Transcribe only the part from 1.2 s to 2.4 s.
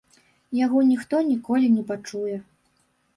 ніколі не пачуе.